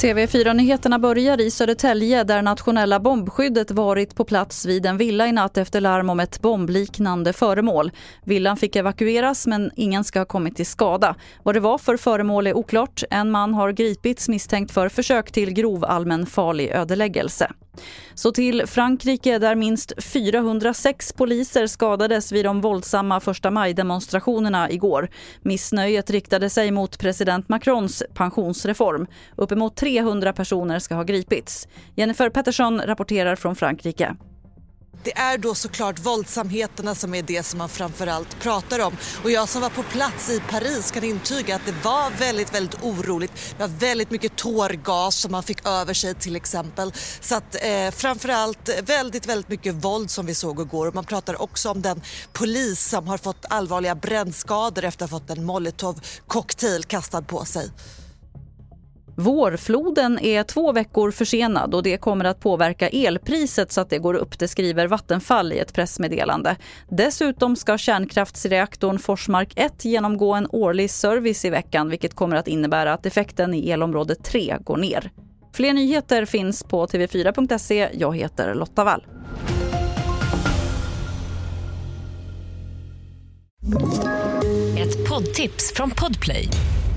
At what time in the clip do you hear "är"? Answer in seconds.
12.46-12.56, 35.18-35.38, 37.14-37.22, 60.18-60.42